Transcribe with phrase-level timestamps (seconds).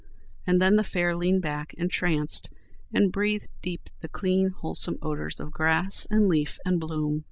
[0.47, 2.49] And then the fare leaned back, entranced,
[2.91, 7.19] and breathed deep the clean, wholesome odours of grass and leaf and bloom.